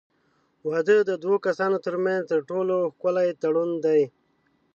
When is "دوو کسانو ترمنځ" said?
1.23-2.21